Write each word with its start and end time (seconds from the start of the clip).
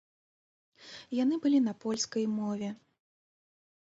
Яны 1.23 1.35
былі 1.43 1.59
на 1.67 1.73
польскай 1.85 2.25
мове. 2.39 2.69